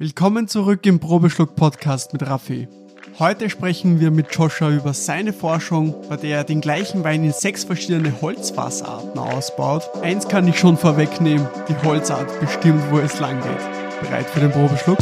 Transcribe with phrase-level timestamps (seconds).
[0.00, 2.68] Willkommen zurück im Probeschluck Podcast mit Raffi.
[3.18, 7.32] Heute sprechen wir mit Joshua über seine Forschung, bei der er den gleichen Wein in
[7.32, 9.90] sechs verschiedene Holzfassarten ausbaut.
[10.00, 14.00] Eins kann ich schon vorwegnehmen, die Holzart bestimmt, wo es lang geht.
[14.00, 14.98] Bereit für den Probeschluck?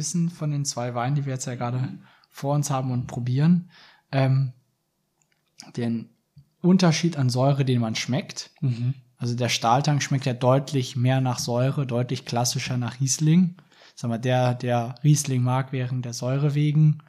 [0.00, 1.98] Wissen von den zwei Weinen, die wir jetzt ja gerade
[2.30, 3.68] vor uns haben und probieren,
[4.10, 4.54] ähm,
[5.76, 6.08] den
[6.62, 8.50] Unterschied an Säure, den man schmeckt.
[9.18, 13.56] Also der Stahltank schmeckt ja deutlich mehr nach Säure, deutlich klassischer nach Riesling.
[13.94, 17.02] Sag mal, der, der Riesling mag während der Säure wegen,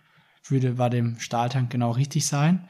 [0.43, 2.67] würde bei dem Stahltank genau richtig sein.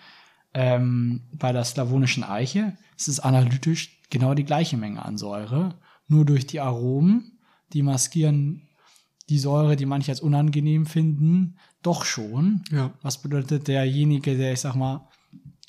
[0.54, 6.26] Ähm, bei der slawonischen Eiche ist es analytisch genau die gleiche Menge an Säure, nur
[6.26, 7.40] durch die Aromen,
[7.74, 8.68] die maskieren
[9.32, 12.64] die Säure, die manche als unangenehm finden, doch schon.
[12.72, 12.92] Ja.
[13.02, 15.08] Was bedeutet derjenige, der, ich sag mal,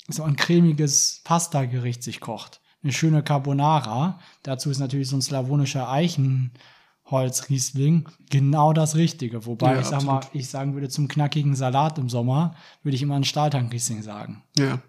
[0.09, 5.89] so ein cremiges Pasta-Gericht sich kocht, eine schöne Carbonara, dazu ist natürlich so ein slawonischer
[5.89, 9.45] Eichenholz-Riesling genau das Richtige.
[9.45, 13.01] Wobei Ja, ich sag mal, ich sagen würde, zum knackigen Salat im Sommer würde ich
[13.01, 14.43] immer einen Stahltank-Riesling sagen.
[14.57, 14.79] Ja.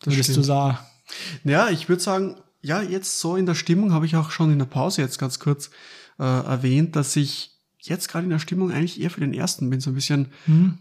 [0.00, 0.46] Das Würdest du stimmt.
[0.46, 0.78] sagen,
[1.44, 4.58] Ja, ich würde sagen, ja, jetzt so in der Stimmung habe ich auch schon in
[4.58, 5.70] der Pause jetzt ganz kurz
[6.18, 9.80] äh, erwähnt, dass ich jetzt gerade in der Stimmung eigentlich eher für den ersten bin,
[9.80, 10.32] so ein bisschen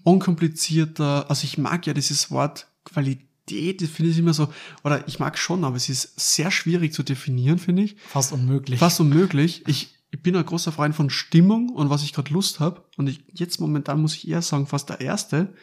[0.03, 1.29] unkomplizierter.
[1.29, 4.51] Also ich mag ja dieses Wort Qualität, das finde ich immer so,
[4.83, 7.97] oder ich mag schon, aber es ist sehr schwierig zu definieren, finde ich.
[8.07, 8.79] fast unmöglich.
[8.79, 9.63] Fast unmöglich.
[9.67, 12.83] Ich, ich bin ein großer Freund von Stimmung und was ich gerade Lust habe.
[12.97, 15.53] Und ich, jetzt momentan muss ich eher sagen, fast der erste.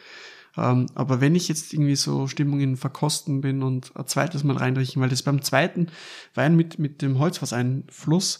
[0.57, 5.01] Ähm, aber wenn ich jetzt irgendwie so Stimmungen verkosten bin und ein zweites Mal reinriechen,
[5.01, 5.87] weil das beim zweiten
[6.33, 8.39] Wein mit, mit dem Holzfasseinfluss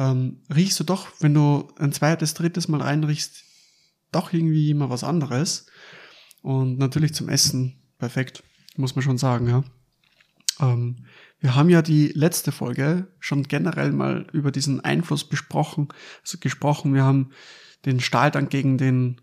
[0.00, 3.44] ähm, riechst du doch, wenn du ein zweites, drittes Mal reinriechst,
[4.12, 5.66] doch irgendwie immer was anderes.
[6.40, 8.42] Und natürlich zum Essen perfekt,
[8.76, 9.62] muss man schon sagen, ja.
[10.58, 11.04] Ähm,
[11.38, 15.88] wir haben ja die letzte Folge schon generell mal über diesen Einfluss besprochen,
[16.22, 16.94] also gesprochen.
[16.94, 17.30] Wir haben
[17.84, 19.20] den Stahltank gegen den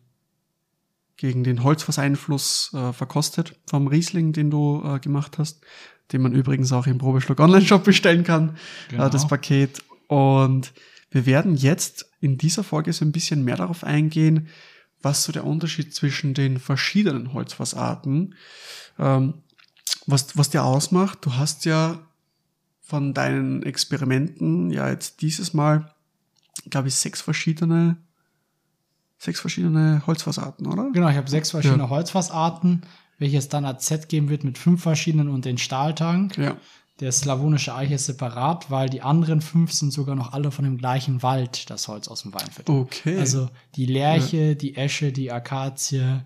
[1.16, 5.62] gegen den Holzfasseinfluss äh, verkostet vom Riesling, den du äh, gemacht hast,
[6.12, 8.56] den man übrigens auch im Probeschluck Online-Shop bestellen kann,
[8.90, 9.08] Genau.
[9.08, 9.82] äh, das Paket.
[10.08, 10.74] Und
[11.12, 14.48] wir werden jetzt in dieser Folge so ein bisschen mehr darauf eingehen,
[15.02, 18.36] was so der Unterschied zwischen den verschiedenen Holzfassarten,
[18.98, 19.36] ähm,
[20.06, 21.20] was, was der ausmacht.
[21.22, 22.00] Du hast ja
[22.82, 25.94] von deinen Experimenten ja jetzt dieses Mal,
[26.70, 27.98] glaube ich, sechs verschiedene,
[29.18, 30.90] sechs verschiedene Holzfassarten, oder?
[30.92, 32.82] Genau, ich habe sechs verschiedene Holzfassarten,
[33.20, 36.38] welches dann als Set geben wird mit fünf verschiedenen und den Stahltank.
[36.38, 36.58] Ja.
[37.00, 40.78] Der slawonische Eiche ist separat, weil die anderen fünf sind sogar noch alle von dem
[40.78, 42.74] gleichen Wald, das Holz aus dem Weinviertel.
[42.74, 43.20] Okay.
[43.20, 46.22] Also die Lerche, die Esche, die Akazie,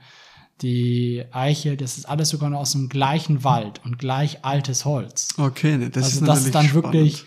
[0.62, 5.30] die Eiche, das ist alles sogar noch aus dem gleichen Wald und gleich altes Holz.
[5.38, 7.26] okay, das also ist das ist dann wirklich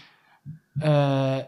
[0.81, 1.45] äh,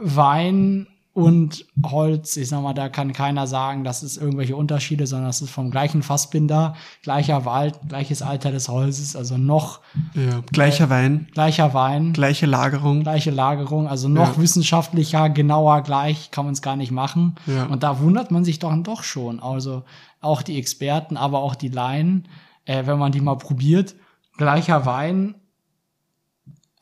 [0.00, 2.36] Wein und Holz.
[2.36, 5.70] Ich sag mal, da kann keiner sagen, das ist irgendwelche Unterschiede, sondern das ist vom
[5.70, 9.80] gleichen Fassbinder, gleicher Wald, gleiches Alter des Holzes, also noch.
[10.14, 10.40] Ja.
[10.52, 13.02] Gleicher Wein, gleicher Wein, gleiche Lagerung.
[13.04, 14.42] gleiche Lagerung, also noch Ja.
[14.42, 17.36] wissenschaftlicher, genauer gleich kann man es gar nicht machen.
[17.46, 17.66] Ja.
[17.66, 19.38] Und da wundert man sich doch doch schon.
[19.40, 19.84] Also
[20.20, 22.26] auch die Experten, aber auch die Laien,
[22.64, 23.94] äh, wenn man die mal probiert,
[24.36, 25.36] gleicher Wein,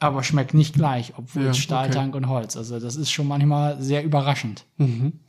[0.02, 2.56] aber schmeckt nicht gleich, obwohl Ja, Stahltank und Holz.
[2.56, 4.64] Also das ist schon manchmal sehr überraschend.
[4.76, 5.20] Mhm.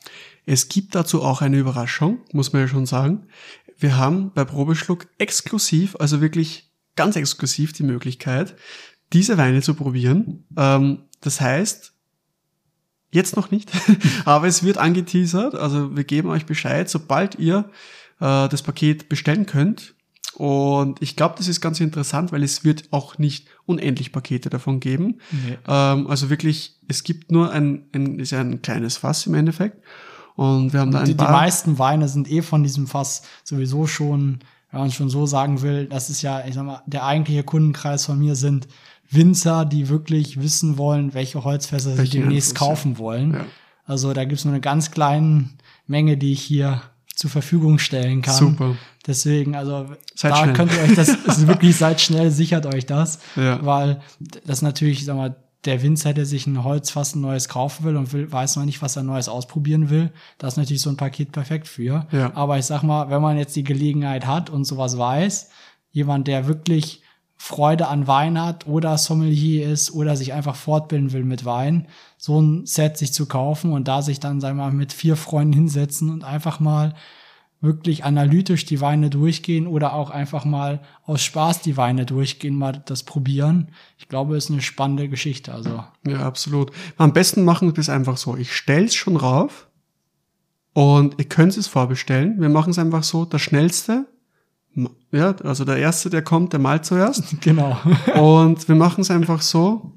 [0.45, 3.27] Es gibt dazu auch eine Überraschung, muss man ja schon sagen.
[3.77, 8.55] Wir haben bei Probeschluck exklusiv, also wirklich ganz exklusiv die Möglichkeit,
[9.13, 10.45] diese Weine zu probieren.
[10.57, 11.93] Ähm, das heißt,
[13.11, 13.71] jetzt noch nicht,
[14.25, 15.55] aber es wird angeteasert.
[15.55, 17.69] Also wir geben euch Bescheid, sobald ihr
[18.19, 19.95] äh, das Paket bestellen könnt.
[20.35, 24.79] Und ich glaube, das ist ganz interessant, weil es wird auch nicht unendlich Pakete davon
[24.79, 25.19] geben.
[25.31, 25.57] Nee.
[25.67, 29.83] Ähm, also wirklich, es gibt nur ein, ein, ist ja ein kleines Fass im Endeffekt.
[30.35, 31.31] Und wir haben da ein Die, die paar.
[31.31, 34.39] meisten Weine sind eh von diesem Fass sowieso schon,
[34.71, 38.05] wenn man schon so sagen will, das ist ja, ich sag mal, der eigentliche Kundenkreis
[38.05, 38.67] von mir sind
[39.11, 43.33] Winzer, die wirklich wissen wollen, welche Holzfässer sie Welchen demnächst kaufen wollen.
[43.33, 43.45] Ja.
[43.85, 45.49] Also da gibt's nur eine ganz kleine
[45.85, 46.81] Menge, die ich hier
[47.15, 48.35] zur Verfügung stellen kann.
[48.35, 48.75] Super.
[49.05, 50.53] Deswegen, also Seid da schnell.
[50.53, 53.19] könnt ihr euch das, wirklich seid schnell, sichert euch das.
[53.35, 53.63] Ja.
[53.63, 54.01] Weil
[54.45, 58.11] das natürlich, sag mal, der Winzer, der sich ein Holzfass ein neues kaufen will und
[58.11, 61.31] will, weiß noch nicht, was er Neues ausprobieren will, da ist natürlich so ein Paket
[61.31, 62.07] perfekt für.
[62.11, 62.31] Ja.
[62.35, 65.49] Aber ich sag mal, wenn man jetzt die Gelegenheit hat und sowas weiß,
[65.91, 67.02] jemand, der wirklich
[67.43, 72.41] Freude an Wein hat oder Sommelier ist oder sich einfach fortbilden will mit Wein, so
[72.41, 75.51] ein Set sich zu kaufen und da sich dann, sagen wir mal, mit vier Freunden
[75.51, 76.95] hinsetzen und einfach mal
[77.59, 82.81] wirklich analytisch die Weine durchgehen oder auch einfach mal aus Spaß die Weine durchgehen, mal
[82.85, 83.71] das probieren.
[83.97, 85.53] Ich glaube, ist eine spannende Geschichte.
[85.53, 86.71] Also ja, absolut.
[86.95, 88.37] Am besten machen wir es einfach so.
[88.37, 89.67] Ich stell's schon rauf
[90.71, 92.39] und ihr könnt es vorbestellen.
[92.39, 93.25] Wir machen es einfach so.
[93.25, 94.05] Der schnellste
[95.11, 97.23] ja, also der Erste, der kommt, der malt zuerst.
[97.41, 97.77] Genau.
[98.15, 99.91] Und wir machen es einfach so.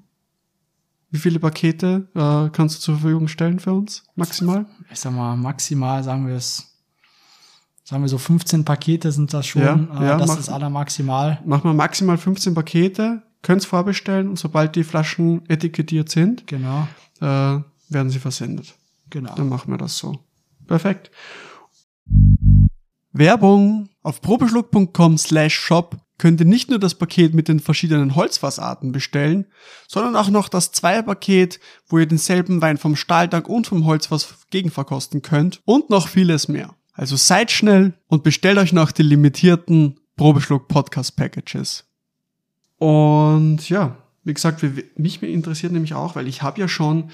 [1.10, 4.66] Wie viele Pakete äh, kannst du zur Verfügung stellen für uns, maximal?
[4.92, 6.76] Ich sag mal, maximal sagen wir es,
[7.84, 9.62] sagen wir so 15 Pakete sind das schon.
[9.62, 11.40] Ja, äh, ja, das mach- ist aller maximal.
[11.46, 16.88] Machen wir maximal 15 Pakete, könnt es vorbestellen und sobald die Flaschen etikettiert sind, Genau,
[17.20, 17.24] äh,
[17.88, 18.74] werden sie versendet.
[19.08, 19.34] genau.
[19.36, 20.18] Dann machen wir das so.
[20.66, 21.12] Perfekt.
[23.18, 23.88] Werbung.
[24.02, 29.46] Auf probeschluck.com slash shop könnt ihr nicht nur das Paket mit den verschiedenen Holzfassarten bestellen,
[29.86, 35.22] sondern auch noch das Zweierpaket, wo ihr denselben Wein vom Stahltank und vom Holzfass gegenverkosten
[35.22, 36.74] könnt und noch vieles mehr.
[36.92, 41.84] Also seid schnell und bestellt euch noch die limitierten Probeschluck Podcast Packages.
[42.78, 44.64] Und ja, wie gesagt,
[44.96, 47.10] mich interessiert nämlich auch, weil ich habe ja schon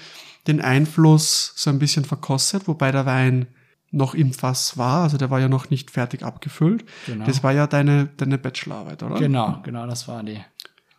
[0.47, 3.47] den Einfluss so ein bisschen verkostet, wobei der Wein
[3.93, 6.83] noch im Fass war, also der war ja noch nicht fertig abgefüllt.
[7.05, 7.25] Genau.
[7.25, 9.19] Das war ja deine, deine Bachelorarbeit, oder?
[9.19, 10.39] Genau, genau, das war die.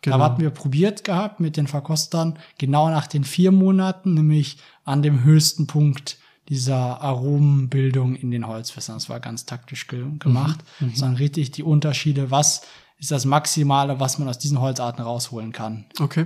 [0.01, 0.17] Genau.
[0.17, 5.01] Da hatten wir probiert gehabt mit den Verkostern, genau nach den vier Monaten, nämlich an
[5.01, 8.97] dem höchsten Punkt dieser Aromenbildung in den Holzfässern.
[8.97, 10.63] Das war ganz taktisch ge gemacht.
[10.79, 12.61] Mhm, Sondern richtig die Unterschiede, was
[12.97, 15.85] ist das Maximale, was man aus diesen Holzarten rausholen kann.
[15.99, 16.25] Okay.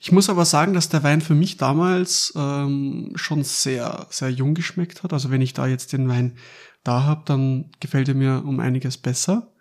[0.00, 4.54] Ich muss aber sagen, dass der Wein für mich damals ähm, schon sehr, sehr jung
[4.54, 5.12] geschmeckt hat.
[5.12, 6.36] Also wenn ich da jetzt den Wein
[6.84, 9.52] da habe, dann gefällt er mir um einiges besser.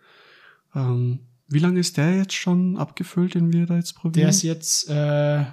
[0.74, 4.22] Ähm, wie lange ist der jetzt schon abgefüllt, den wir da jetzt probieren?
[4.22, 5.46] Der ist jetzt, äh,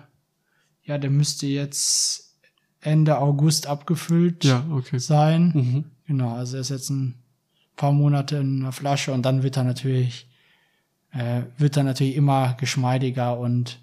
[0.84, 2.38] ja, der müsste jetzt
[2.80, 4.98] Ende August abgefüllt ja, okay.
[4.98, 5.52] sein.
[5.54, 5.84] Mhm.
[6.06, 7.22] Genau, also er ist jetzt ein
[7.76, 10.28] paar Monate in einer Flasche und dann wird er natürlich,
[11.12, 13.80] äh, wird er natürlich immer geschmeidiger und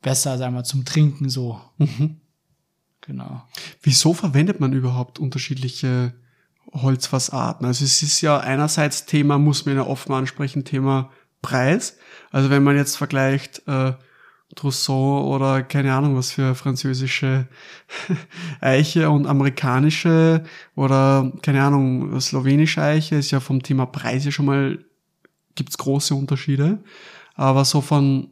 [0.00, 1.60] besser, sagen wir, zum Trinken so.
[1.78, 2.20] Mhm.
[3.02, 3.42] Genau.
[3.82, 6.14] Wieso verwendet man überhaupt unterschiedliche
[6.72, 7.66] Holzfassarten?
[7.66, 11.10] Also es ist ja einerseits Thema, muss man ja oft mal ansprechen, Thema
[11.40, 11.98] Preis.
[12.30, 13.94] Also wenn man jetzt vergleicht äh,
[14.54, 17.48] Trousseau oder keine Ahnung was für französische
[18.60, 20.44] Eiche und amerikanische
[20.76, 24.84] oder keine Ahnung slowenische Eiche, ist ja vom Thema Preis ja schon mal,
[25.54, 26.82] gibt's große Unterschiede.
[27.34, 28.28] Aber so von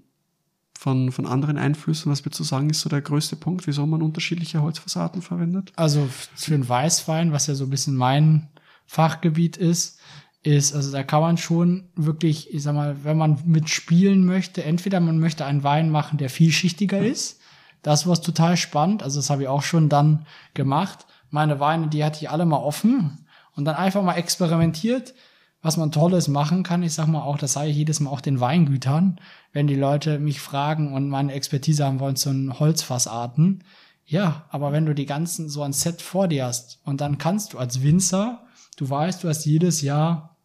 [0.81, 4.01] von, von anderen Einflüssen, was wir zu sagen, ist so der größte Punkt, wieso man
[4.01, 5.75] unterschiedliche Holzfassaden verwendet?
[5.77, 8.49] Also für einen Weißwein, was ja so ein bisschen mein
[8.87, 10.01] Fachgebiet ist,
[10.43, 15.01] ist, also da kann man schon wirklich, ich sag mal, wenn man mitspielen möchte, entweder
[15.01, 17.41] man möchte einen Wein machen, der vielschichtiger ist.
[17.83, 19.03] Das war total spannend.
[19.03, 20.25] Also das habe ich auch schon dann
[20.55, 21.05] gemacht.
[21.29, 25.13] Meine Weine, die hatte ich alle mal offen und dann einfach mal experimentiert,
[25.63, 26.83] was man Tolles machen kann.
[26.83, 29.21] Ich sag mal auch, das sage ich jedes Mal auch den Weingütern,
[29.53, 33.65] wenn die Leute mich fragen und meine Expertise haben wollen zu den Holzfassarten.
[34.07, 37.53] Ja, aber wenn du die ganzen so ein Set vor dir hast und dann kannst
[37.53, 38.45] du als Winzer,
[38.77, 40.37] du weißt, du hast jedes Jahr,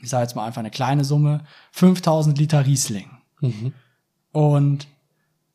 [0.00, 3.10] ich sage jetzt mal einfach eine kleine Summe, 5000 Liter Riesling.
[4.32, 4.86] Und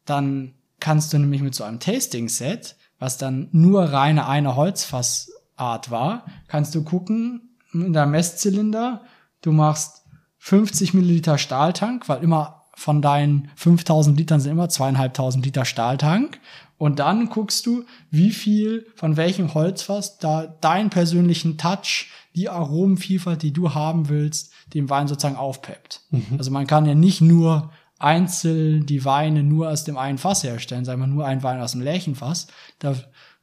[0.05, 6.25] dann kannst du nämlich mit so einem Tasting-Set, was dann nur reine eine Holzfassart war,
[6.47, 9.01] kannst du gucken, in der Messzylinder,
[9.41, 10.03] du machst
[10.39, 16.39] 50 Milliliter Stahltank, weil immer von deinen 5000 Litern sind immer zweieinhalbtausend Liter Stahltank.
[16.77, 23.41] Und dann guckst du, wie viel von welchem Holzfass da deinen persönlichen Touch, die Aromenvielfalt,
[23.41, 26.01] die du haben willst, den Wein sozusagen aufpeppt.
[26.37, 30.83] Also man kann ja nicht nur einzeln die Weine nur aus dem einen Fass herstellen,
[30.83, 32.47] sagen wir nur ein Wein aus dem Lärchenfass.
[32.79, 32.95] Da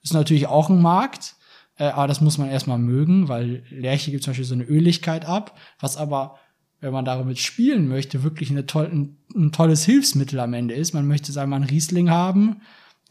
[0.03, 1.37] ist natürlich auch ein Markt,
[1.81, 5.25] äh, aber das muss man erstmal mögen, weil Lärche gibt zum Beispiel so eine Öligkeit
[5.25, 6.37] ab, was aber,
[6.81, 10.93] wenn man damit spielen möchte, wirklich eine toll, ein, ein tolles Hilfsmittel am Ende ist.
[10.93, 12.61] Man möchte, sagen wir mal, einen Riesling haben,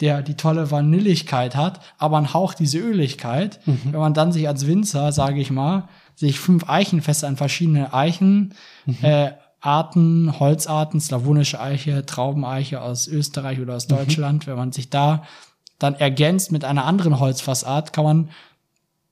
[0.01, 3.59] der die tolle Vanilligkeit hat, aber ein Hauch diese Öligkeit.
[3.65, 8.53] Wenn man dann sich als Winzer, sage ich mal, sich fünf Eichenfässer an verschiedene Eichen,
[9.01, 15.23] äh, Arten, Holzarten, slawonische Eiche, Traubeneiche aus Österreich oder aus Deutschland, wenn man sich da
[15.79, 18.29] dann ergänzt mit einer anderen Holzfassart, kann man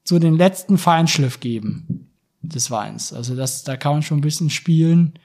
[0.07, 2.09] so den letzten Feinschliff geben
[2.41, 3.11] des Weins.
[3.11, 5.19] Also das, da kann man schon ein bisschen spielen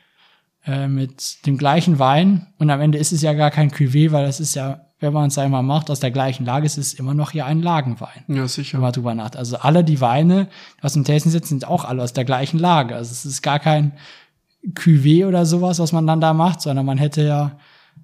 [0.67, 4.27] äh, mit dem gleichen Wein und am Ende ist es ja gar kein Cuvée, weil
[4.27, 7.15] das ist ja, wenn man es einmal macht, aus der gleichen Lage, es ist immer
[7.15, 8.25] noch hier ein Lagenwein.
[8.27, 8.79] Ja, Wenn sicher.
[8.79, 9.37] man drüber nachdenkt.
[9.37, 10.49] Also alle die Weine,
[10.81, 12.97] die aus dem Tasting sitzen, sind auch alle aus der gleichen Lage.
[12.97, 13.93] Also es ist gar kein
[14.75, 17.59] Cuvée oder sowas, was man dann da macht, sondern man hätte ja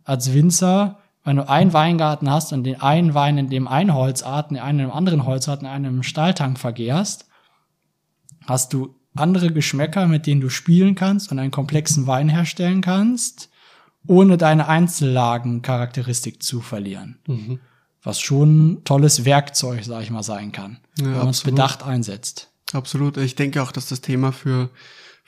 [0.04, 4.50] als Winzer, wenn du einen Weingarten hast und den einen Wein in dem einen Holzart,
[4.50, 7.26] den einen in einem anderen Holzart, in einem Stahltank vergärst,
[8.47, 13.50] hast du andere Geschmäcker, mit denen du spielen kannst und einen komplexen Wein herstellen kannst,
[14.06, 17.18] ohne deine Einzellagencharakteristik zu verlieren.
[17.26, 17.61] Mhm.
[18.02, 21.85] Was schon ein tolles Werkzeug, sag ich mal, sein kann, Ja, wenn man es bedacht
[21.85, 22.50] einsetzt.
[22.73, 23.18] Absolut.
[23.18, 24.70] Ich denke auch, dass das Thema für,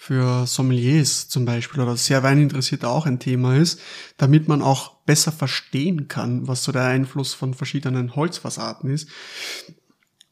[0.03, 3.81] für Sommeliers zum Beispiel oder sehr Weininteressierte auch ein Thema ist,
[4.17, 9.11] damit man auch besser verstehen kann, was so der Einfluss von verschiedenen Holzfassaden ist.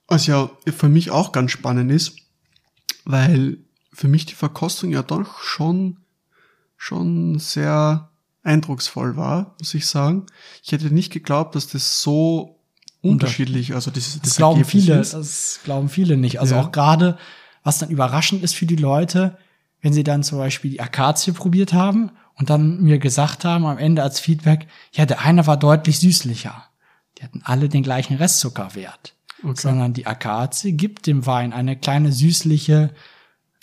[0.06, 2.16] Was ja für mich auch ganz spannend ist,
[3.04, 3.58] weil
[3.92, 5.98] für mich die Verkostung ja doch schon,
[6.78, 8.08] schon sehr
[8.42, 10.24] eindrucksvoll war, muss ich sagen.
[10.62, 12.58] Ich hätte nicht geglaubt, dass das so
[13.02, 15.12] unterschiedlich, also das, Das glauben Ergebnis viele, ist.
[15.12, 16.40] das glauben viele nicht.
[16.40, 16.62] Also Ja.
[16.62, 17.18] auch gerade,
[17.64, 19.36] was dann überraschend ist für die Leute,
[19.80, 23.78] wenn sie dann zum Beispiel die Akazie probiert haben und dann mir gesagt haben am
[23.78, 26.64] Ende als Feedback, ja, der eine war deutlich süßlicher.
[27.18, 29.14] Die hatten alle den gleichen Restzuckerwert.
[29.42, 29.60] Okay.
[29.60, 32.90] Sondern die Akazie gibt dem Wein eine kleine süßliche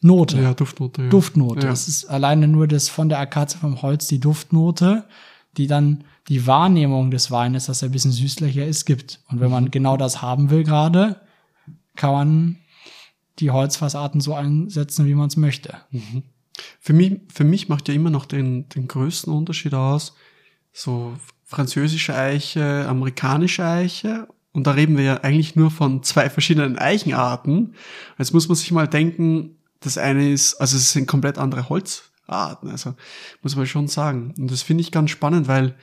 [0.02, 0.42] Note.
[0.42, 1.04] Ja, Duftnote.
[1.04, 1.10] Ja.
[1.10, 1.68] Duftnote.
[1.68, 1.74] Ja.
[1.74, 5.04] Es ist alleine nur das von der Akazie vom Holz die Duftnote,
[5.58, 9.20] die dann die Wahrnehmung des Weines, dass er ein bisschen süßlicher ist, gibt.
[9.30, 9.54] Und wenn Mhm.
[9.54, 11.22] man genau das haben will gerade,
[11.96, 12.58] kann man
[13.40, 15.78] die Holzfassarten so einsetzen, wie man es möchte.
[16.80, 20.16] Für mich, für mich macht ja immer noch den, den größten Unterschied aus,
[20.72, 24.28] so französische Eiche, amerikanische Eiche.
[24.52, 27.76] Und da reden wir ja eigentlich nur von zwei verschiedenen Eichenarten.
[28.18, 32.70] Jetzt muss man sich mal denken, das eine ist, also es sind komplett andere Holzarten,
[32.70, 32.96] also
[33.42, 34.34] muss man schon sagen.
[34.38, 35.76] Und das finde ich ganz spannend, weil,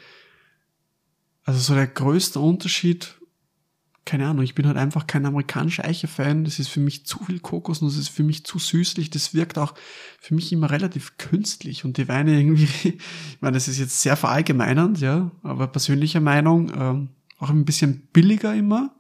[1.45, 3.15] also so der größte Unterschied,
[4.05, 6.45] keine Ahnung, ich bin halt einfach kein amerikanischer Eiche-Fan.
[6.45, 9.11] Das ist für mich zu viel Kokos und das ist für mich zu süßlich.
[9.11, 9.75] Das wirkt auch
[10.21, 14.17] für mich immer relativ künstlich und die Weine irgendwie, ich meine, das ist jetzt sehr
[14.17, 18.93] verallgemeinernd, ja, aber persönliche Meinung, ähm, auch ein bisschen billiger immer.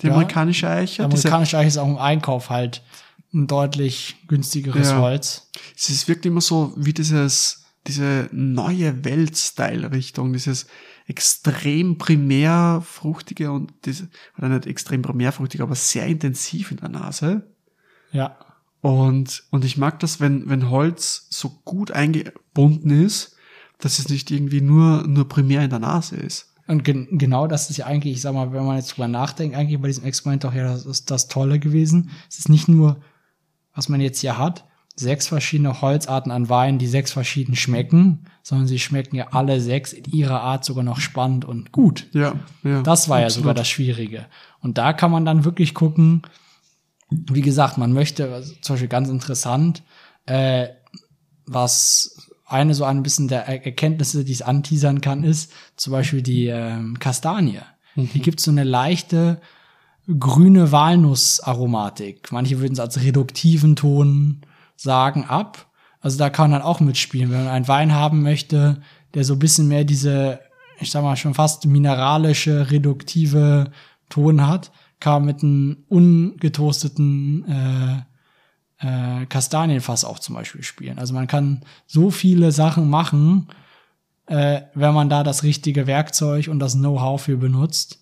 [0.00, 1.02] Die Ja, amerikanische Eiche.
[1.08, 2.82] Diese- amerikanische Eiche ist auch im Einkauf halt
[3.34, 4.98] ein deutlich günstigeres Ja.
[5.00, 5.50] Holz.
[5.76, 10.66] es wirkt immer so wie dieses, diese neue Welt-Style-Richtung, dieses
[11.06, 14.08] extrem primär fruchtige und diese,
[14.38, 17.50] oder nicht extrem primär fruchtig, aber sehr intensiv in der Nase.
[18.12, 18.36] Ja.
[18.80, 23.36] Und, und ich mag das, wenn, wenn Holz so gut eingebunden ist,
[23.78, 26.52] dass es nicht irgendwie nur, nur primär in der Nase ist.
[26.68, 29.56] Und gen genau das ist ja eigentlich, ich sag mal, wenn man jetzt drüber nachdenkt,
[29.56, 32.10] eigentlich bei diesem Experiment doch ja das ist das Tolle gewesen.
[32.28, 33.00] Es ist nicht nur,
[33.74, 34.64] was man jetzt hier hat,
[35.02, 39.92] sechs verschiedene Holzarten an Wein, die sechs verschieden schmecken, sondern sie schmecken ja alle sechs
[39.92, 42.08] in ihrer Art sogar noch spannend und gut.
[42.12, 42.82] Ja, ja.
[42.82, 43.42] Das war ja absolut.
[43.44, 44.26] sogar das Schwierige.
[44.60, 46.22] Und da kann man dann wirklich gucken,
[47.10, 49.82] wie gesagt, man möchte, also zum Beispiel ganz interessant,
[50.24, 50.68] äh,
[51.44, 52.16] was
[52.46, 56.46] eine so ein bisschen der Er- Erkenntnisse, die es anteasern kann, ist zum Beispiel die
[56.46, 57.60] ähm, Kastanie.
[57.96, 59.40] Die gibt so eine leichte
[60.18, 62.32] grüne Walnussaromatik.
[62.32, 64.40] Manche würden es als reduktiven Ton
[64.76, 65.70] sagen ab.
[66.00, 68.82] Also da kann man dann auch mitspielen, wenn man einen Wein haben möchte,
[69.14, 70.40] der so ein bisschen mehr diese,
[70.80, 73.70] ich sag mal schon fast mineralische, reduktive
[74.08, 78.02] Ton hat, kann man mit einem ungetoasteten äh,
[79.22, 80.98] äh, Kastanienfass auch zum Beispiel spielen.
[80.98, 83.48] Also man kann so viele Sachen machen,
[84.26, 87.98] äh, wenn man da das richtige Werkzeug und das Know-how für benutzt,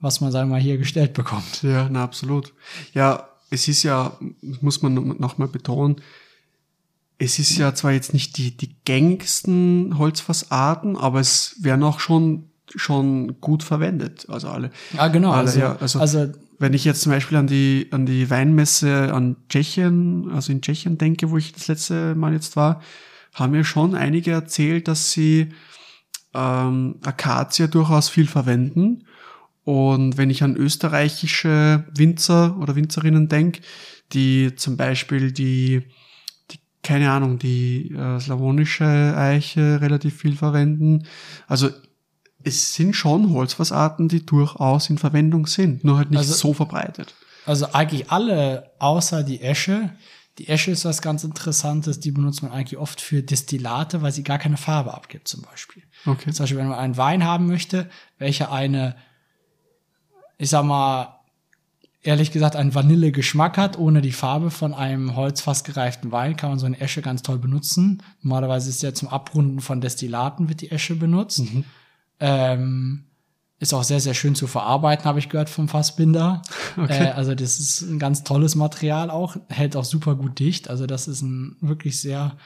[0.00, 1.62] was man, sagen wir mal, hier gestellt bekommt.
[1.62, 2.52] Ja, na, absolut.
[2.94, 4.18] Ja, es ist ja,
[4.60, 5.96] muss man nochmal betonen,
[7.18, 12.50] es ist ja zwar jetzt nicht die, die gängigsten Holzfassarten, aber es werden auch schon,
[12.74, 14.26] schon gut verwendet.
[14.28, 14.70] Also alle.
[14.92, 15.32] Ja, genau.
[15.32, 19.12] Alle, Also, ja, also, also wenn ich jetzt zum Beispiel an die, an die Weinmesse
[19.12, 22.82] an Tschechien, also in Tschechien denke, wo ich das letzte Mal jetzt war,
[23.34, 25.52] haben mir schon einige erzählt, dass sie
[26.34, 29.04] ähm, Akazie durchaus viel verwenden.
[29.64, 33.60] Und wenn ich an österreichische Winzer oder Winzerinnen denke,
[34.12, 35.82] die zum Beispiel die,
[36.50, 38.84] die keine Ahnung, die äh, slawonische
[39.16, 41.04] Eiche relativ viel verwenden.
[41.46, 41.68] Also
[42.44, 47.14] es sind schon Holzfassarten, die durchaus in Verwendung sind, nur halt nicht Also- so verbreitet.
[47.44, 49.90] Also eigentlich alle, außer die Esche.
[50.38, 54.22] Die Esche ist was ganz Interessantes, die benutzt man eigentlich oft für Destillate, weil sie
[54.22, 55.82] gar keine Farbe abgibt, zum Beispiel.
[56.06, 56.30] Okay.
[56.30, 57.88] Zum Beispiel, wenn man einen Wein haben möchte,
[58.18, 58.96] welcher eine,
[60.38, 61.18] ich sag mal,
[62.02, 66.58] ehrlich gesagt, einen Vanillegeschmack hat, ohne die Farbe von einem holzfass gereiften Wein, kann man
[66.58, 68.02] so eine Esche ganz toll benutzen.
[68.22, 71.42] Normalerweise ist ja zum Abrunden von Destillaten wird die Esche benutzt.
[72.20, 73.04] Ähm,
[73.60, 76.42] ist auch sehr, sehr schön zu verarbeiten, habe ich gehört vom Fassbinder.
[76.76, 77.06] Okay.
[77.06, 80.70] Äh, also das ist ein ganz tolles Material auch, hält auch super gut dicht.
[80.70, 82.36] Also das ist ein wirklich sehr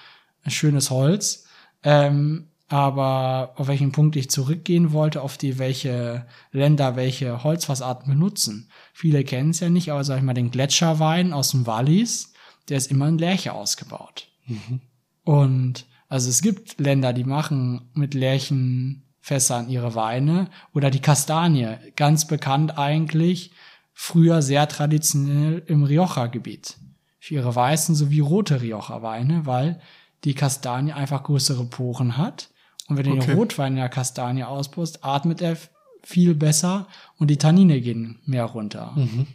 [0.46, 1.44] schönes Holz.
[1.82, 8.70] Ähm, aber auf welchen Punkt ich zurückgehen wollte, auf die welche Länder welche Holzfassarten benutzen.
[8.94, 12.32] Viele kennen es ja nicht, aber sag ich mal, den Gletscherwein aus dem Wallis,
[12.70, 14.28] der ist immer in Lärche ausgebaut.
[14.46, 14.80] Mhm.
[15.22, 22.26] Und also es gibt Länder, die machen mit Lärchenfässern ihre Weine oder die Kastanie, ganz
[22.26, 23.50] bekannt eigentlich,
[23.92, 26.78] früher sehr traditionell im Rioja-Gebiet.
[27.18, 29.78] Für ihre weißen sowie rote Rioja-Weine, weil
[30.24, 32.48] die Kastanie einfach größere Poren hat
[32.88, 33.26] und wenn du okay.
[33.26, 35.56] den Rotwein in der Kastanie auspust, atmet er
[36.02, 36.86] viel besser
[37.18, 38.92] und die Tannine gehen mehr runter.
[38.96, 39.26] Mhm.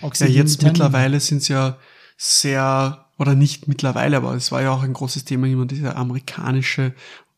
[0.00, 1.78] Ja, jetzt mittlerweile sind es ja
[2.16, 6.94] sehr, oder nicht mittlerweile, aber es war ja auch ein großes Thema, immer diese amerikanische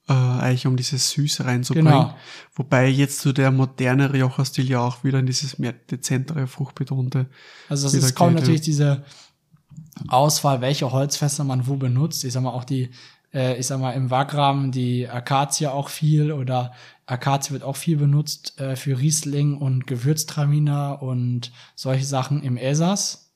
[0.08, 1.92] äh, Eiche, um diese Süße reinzubringen.
[1.92, 2.14] Genau.
[2.54, 7.26] Wobei jetzt so der moderne Rioja-Stil ja auch wieder in dieses mehr dezentere, fruchtbetonte.
[7.68, 9.04] Also es ist kaum natürlich diese
[10.08, 12.24] Auswahl, welche Holzfässer man wo benutzt.
[12.24, 12.90] Ich sag mal, auch die
[13.32, 16.72] äh, ich sag mal, im Wagram die Akazie auch viel oder
[17.06, 23.32] Akazie wird auch viel benutzt äh, für Riesling und Gewürztraminer und solche Sachen im Elsass.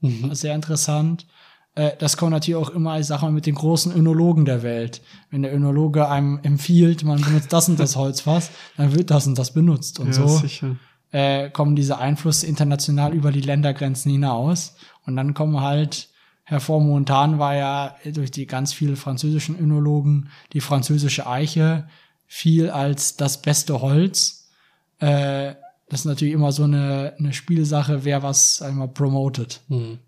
[0.00, 0.34] Mhm.
[0.34, 1.26] Sehr interessant.
[1.74, 5.02] Äh, das kommt natürlich auch immer, ich sag mal, mit den großen Önologen der Welt.
[5.30, 9.38] Wenn der Önologe einem empfiehlt, man benutzt das und das Holzfass, dann wird das und
[9.38, 10.00] das benutzt.
[10.00, 10.76] Und ja, so sicher.
[11.12, 14.76] Äh, kommen diese Einflüsse international über die Ländergrenzen hinaus.
[15.06, 16.09] Und dann kommen halt
[16.50, 16.80] hervor.
[16.80, 21.88] Momentan war ja durch die ganz vielen französischen Önologen die französische Eiche
[22.26, 24.50] viel als das beste Holz.
[24.98, 25.54] Äh,
[25.88, 29.60] das ist natürlich immer so eine, eine Spielsache, wer was einmal promotet.
[29.68, 29.98] Hm.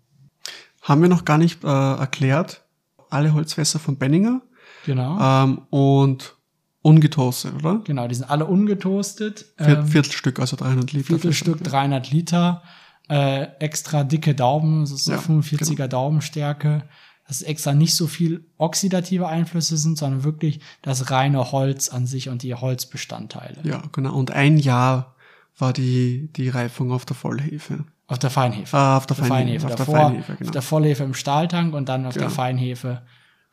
[0.81, 2.61] Haben wir noch gar nicht äh, erklärt.
[3.09, 4.41] Alle Holzfässer von Benninger.
[4.85, 5.19] Genau.
[5.19, 6.35] Ähm, und
[6.81, 7.81] ungetoastet, oder?
[7.85, 9.45] Genau, die sind alle ungetoastet.
[9.57, 11.05] Ähm, Viertelstück, also 300 Liter.
[11.07, 12.63] Viertelstück, 300 Liter
[13.09, 15.87] äh, extra dicke Daumen, ist so ja, 45er genau.
[15.87, 16.83] Daumenstärke,
[17.27, 22.29] dass extra nicht so viel oxidative Einflüsse sind, sondern wirklich das reine Holz an sich
[22.29, 23.61] und die Holzbestandteile.
[23.63, 24.15] Ja, genau.
[24.15, 25.15] Und ein Jahr
[25.57, 27.85] war die, die Reifung auf der Vollhefe.
[28.07, 28.77] Auf der Feinhefe.
[28.77, 29.67] Ah, auf der, auf Feinhefe.
[29.67, 30.47] Auf, Davor, der Feinhefe genau.
[30.47, 32.27] auf der Vollhefe im Stahltank und dann auf genau.
[32.27, 33.01] der Feinhefe.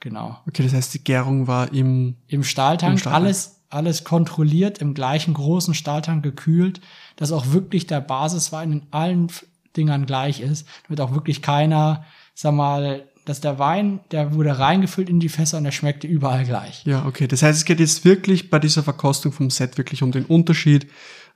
[0.01, 0.38] Genau.
[0.48, 2.92] Okay, das heißt, die Gärung war im, im Stahltank.
[2.92, 3.24] Im Stahltank.
[3.24, 6.81] Alles, alles kontrolliert, im gleichen großen Stahltank gekühlt,
[7.16, 9.29] dass auch wirklich der Basiswein in allen
[9.76, 12.04] Dingern gleich ist, damit auch wirklich keiner,
[12.35, 16.44] sag mal, dass der Wein, der wurde reingefüllt in die Fässer und der schmeckte überall
[16.44, 16.85] gleich.
[16.85, 17.28] Ja, okay.
[17.28, 20.88] Das heißt, es geht jetzt wirklich bei dieser Verkostung vom Set wirklich um den Unterschied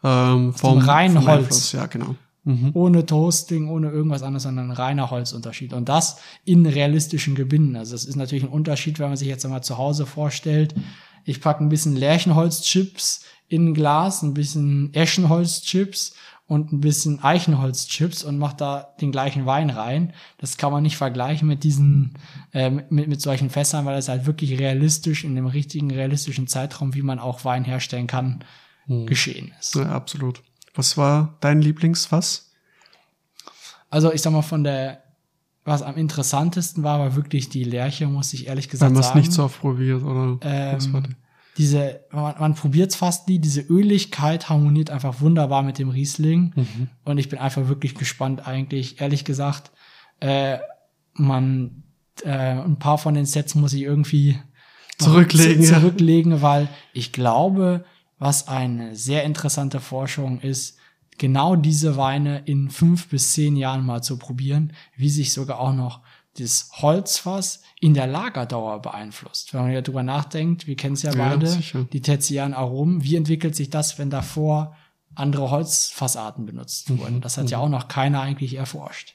[0.02, 1.38] ähm, vom, reinen vom Holz.
[1.38, 1.72] Einfluss.
[1.72, 2.16] Ja, genau.
[2.44, 2.70] Mhm.
[2.74, 5.72] Ohne Toasting, ohne irgendwas anderes, sondern ein reiner Holzunterschied.
[5.72, 7.76] Und das in realistischen Gebinden.
[7.76, 10.74] Also das ist natürlich ein Unterschied, wenn man sich jetzt einmal zu Hause vorstellt.
[11.24, 16.14] Ich packe ein bisschen Lärchenholzchips in ein Glas, ein bisschen Eschenholzchips
[16.46, 20.12] und ein bisschen Eichenholzchips und macht da den gleichen Wein rein.
[20.38, 22.18] Das kann man nicht vergleichen mit diesen,
[22.52, 26.94] äh, mit, mit solchen Fässern, weil es halt wirklich realistisch in dem richtigen realistischen Zeitraum,
[26.94, 28.44] wie man auch Wein herstellen kann,
[28.86, 29.06] hm.
[29.06, 29.74] geschehen ist.
[29.74, 30.42] Ja, absolut.
[30.74, 32.52] Was war dein Lieblingsfass?
[33.88, 35.02] Also ich sag mal von der,
[35.64, 38.96] was am interessantesten war, war wirklich die Lerche, muss ich ehrlich gesagt sagen.
[38.96, 40.38] Weil man es nicht so oft probiert, oder?
[40.42, 41.14] Ähm?
[41.56, 46.52] Diese, man, man probiert es fast nie, diese Öligkeit harmoniert einfach wunderbar mit dem Riesling.
[46.56, 46.88] Mhm.
[47.04, 49.70] Und ich bin einfach wirklich gespannt, eigentlich, ehrlich gesagt.
[50.20, 50.58] Äh,
[51.12, 51.84] man,
[52.24, 54.38] äh, ein paar von den Sets muss ich irgendwie
[54.98, 57.84] zurücklegen, zurücklegen, weil ich glaube,
[58.18, 60.78] was eine sehr interessante Forschung ist,
[61.18, 65.74] genau diese Weine in fünf bis zehn Jahren mal zu probieren, wie sich sogar auch
[65.74, 66.00] noch
[66.38, 69.54] das Holzfass in der Lagerdauer beeinflusst.
[69.54, 71.86] Wenn man ja drüber nachdenkt, wir kennen es ja, ja beide, sicher.
[71.92, 74.76] die tertiären Aromen, wie entwickelt sich das, wenn davor
[75.14, 76.98] andere Holzfassarten benutzt mhm.
[76.98, 77.20] wurden?
[77.20, 77.50] Das hat mhm.
[77.50, 79.14] ja auch noch keiner eigentlich erforscht.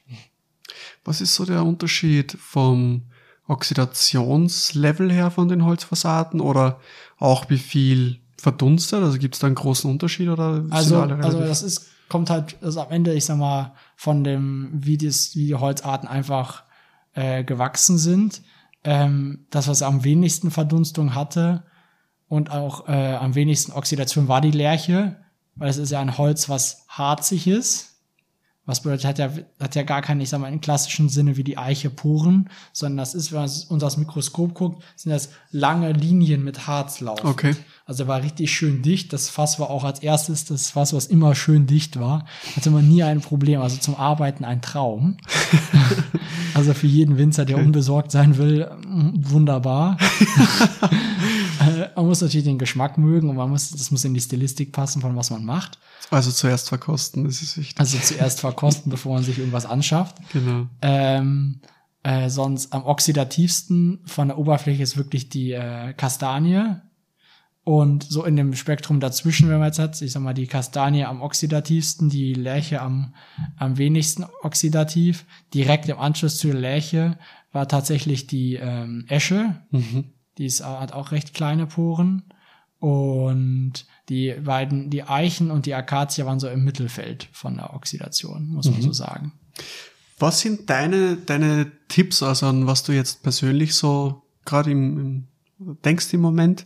[1.03, 3.03] Was ist so der Unterschied vom
[3.47, 6.79] Oxidationslevel her von den Holzfassaden oder
[7.17, 9.03] auch wie viel verdunstet?
[9.03, 10.65] Also gibt es da einen großen Unterschied oder?
[10.69, 14.97] Also, also das ist, kommt halt, also am Ende, ich sag mal, von dem, wie,
[14.97, 16.63] das, wie die Holzarten einfach
[17.13, 18.41] äh, gewachsen sind.
[18.84, 21.63] Ähm, das, was am wenigsten Verdunstung hatte
[22.28, 25.17] und auch äh, am wenigsten Oxidation war die Lerche,
[25.56, 27.88] weil es ist ja ein Holz, was harzig ist.
[28.69, 31.43] Was bedeutet, hat ja, hat ja gar keinen, ich sag mal, im klassischen Sinne wie
[31.43, 35.91] die Eiche Poren, sondern das ist, wenn man unter das Mikroskop guckt, sind das lange
[35.91, 37.25] Linien mit Harz laufen.
[37.25, 37.55] Okay.
[37.88, 39.12] Also war richtig schön dicht.
[39.12, 42.27] Das Fass war auch als erstes das Fass, was immer schön dicht war.
[42.55, 43.60] Hatte man nie ein Problem.
[43.60, 45.17] Also zum Arbeiten ein Traum.
[46.53, 47.65] also für jeden Winzer, der okay.
[47.65, 49.97] unbesorgt sein will, wunderbar.
[51.95, 55.02] Man muss natürlich den Geschmack mögen und man muss, das muss in die Stilistik passen,
[55.02, 55.78] von was man macht.
[56.12, 57.80] Also zuerst verkosten, das ist wichtig.
[57.80, 60.17] Also zuerst verkosten, bevor man sich irgendwas anschafft.
[60.34, 60.67] Genau.
[60.82, 61.60] Ähm,
[62.02, 66.78] Äh, sonst am oxidativsten von der Oberfläche ist wirklich die äh, Kastanie.
[67.65, 71.04] Und so in dem Spektrum dazwischen, wenn man jetzt hat, ich sag mal, die Kastanie
[71.04, 73.13] am oxidativsten, die Lärche am,
[73.58, 75.25] am wenigsten oxidativ.
[75.54, 77.19] Direkt im Anschluss zu der Lärche
[77.52, 79.62] war tatsächlich die ähm, Esche.
[79.71, 80.06] Mhm.
[80.39, 82.23] Die ist, hat auch recht kleine Poren.
[82.80, 88.47] Und die beiden, die Eichen und die Akazie waren so im Mittelfeld von der Oxidation,
[88.47, 88.82] muss man Mhm.
[88.84, 89.34] so sagen.
[90.17, 95.28] Was sind deine, deine Tipps, also an was du jetzt persönlich so gerade im, im
[95.84, 96.65] denkst im Moment,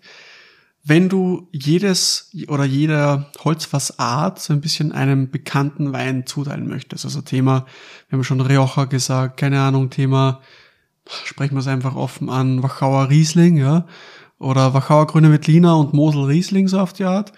[0.83, 7.05] wenn du jedes oder jeder Holzfassart so ein bisschen einem bekannten Wein zuteilen möchtest?
[7.05, 7.65] Also Thema,
[8.09, 10.41] wir haben schon Rioja gesagt, keine Ahnung, Thema,
[11.07, 13.85] sprechen wir es einfach offen an, Wachauer Riesling, ja,
[14.39, 17.33] oder Wachauer Grüne Veltliner und Mosel Riesling so auf die Art.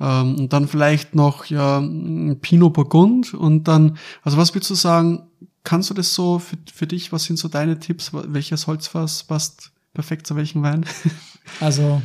[0.00, 1.80] Ähm, und dann vielleicht noch ja
[2.40, 5.28] Pinot Burgund und dann, also was würdest du sagen,
[5.64, 9.72] kannst du das so für, für dich, was sind so deine Tipps, welches Holzfass passt
[9.94, 10.84] perfekt zu welchem Wein?
[11.60, 12.02] Also,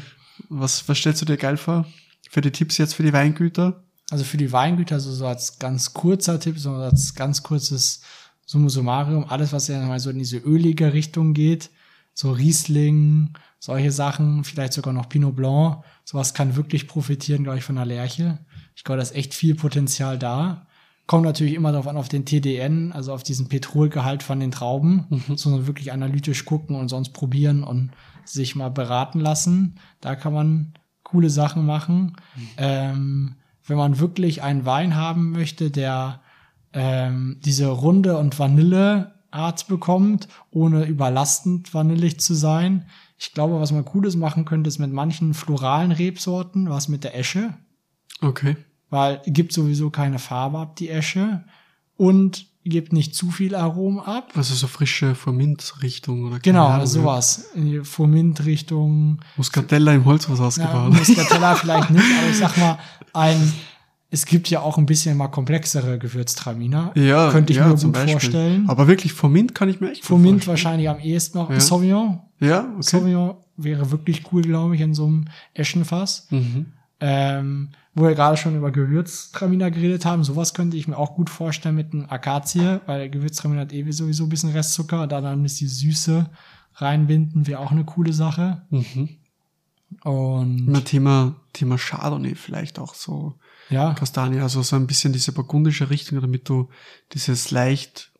[0.47, 1.85] Was, was stellst du dir geil vor?
[2.29, 3.83] Für die Tipps jetzt für die Weingüter?
[4.13, 8.01] also für die Weingüter, so, so als ganz kurzer Tipp, so als ganz kurzes
[8.45, 11.69] Summa summarum, alles, was ja mal so in diese ölige Richtung geht,
[12.13, 17.63] so Riesling, solche Sachen, vielleicht sogar noch Pinot Blanc, sowas kann wirklich profitieren, glaube ich,
[17.63, 18.39] von der Lerche.
[18.75, 20.67] Ich glaube, da ist echt viel Potenzial da.
[21.07, 25.05] Kommt natürlich immer darauf an, auf den TDN, also auf diesen Petrolgehalt von den Trauben,
[25.09, 25.37] Mhm.
[25.37, 27.91] sondern wirklich analytisch gucken und sonst probieren und
[28.25, 29.79] sich mal beraten lassen.
[30.01, 32.15] Da kann man coole Sachen machen.
[32.57, 36.21] Ähm, wenn man wirklich einen Wein haben möchte, der
[36.73, 42.85] ähm, diese Runde und Vanilleart bekommt, ohne überlastend vanillig zu sein.
[43.17, 47.17] Ich glaube, was man Cooles machen könnte, ist mit manchen floralen Rebsorten, was mit der
[47.17, 47.53] Esche,
[48.21, 48.57] Okay.
[48.89, 51.43] weil gibt sowieso keine Farbe ab, die Esche,
[51.95, 54.31] und gibt nicht zu viel Aromen ab.
[54.35, 57.49] Also so frische Vermint-Richtung oder Genau, Ahnung, sowas.
[57.55, 59.27] In die Fomint-Richtung, Ja.
[59.35, 60.93] Muscatella im Holzfass ja, ausgebaut.
[60.93, 62.79] Muscatella vielleicht nicht, aber ich sag mal,
[63.13, 63.53] ein,
[64.13, 66.91] es gibt ja auch ein bisschen mal komplexere Gewürztraminer.
[66.93, 68.69] Ja, Könnte ich ja, mir gut vorstellen.
[68.69, 70.49] Aber wirklich Vermint kann ich mir echt gut Fomint vorstellen.
[70.49, 71.49] wahrscheinlich am ehesten noch.
[71.49, 71.59] Ja.
[71.59, 72.19] Sauvignon.
[72.39, 72.81] Ja, okay.
[72.81, 76.27] Sauvignon wäre wirklich cool, glaube ich, in so einem Eschenfass.
[76.29, 76.67] Mhm.
[76.99, 81.31] Ähm, wo wir gerade schon über Gewürztraminer geredet haben, sowas könnte ich mir auch gut
[81.31, 85.59] vorstellen mit einem Akazie, weil Gewürztraminer hat eh sowieso ein bisschen Restzucker, da dann ist
[85.59, 86.29] die Süße
[86.75, 88.61] reinbinden, wäre auch eine coole Sache.
[88.69, 89.09] Mhm.
[90.03, 93.33] Und Immer Thema, Thema Chardonnay vielleicht auch so.
[93.69, 96.69] Ja, Kastanie, also so ein bisschen diese burgundische Richtung, damit du
[97.13, 98.11] dieses leicht